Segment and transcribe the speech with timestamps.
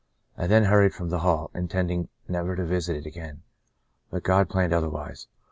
[0.35, 3.43] I then hurried from the hall, intending never to visit it again.
[4.09, 5.27] But God planned otherwise.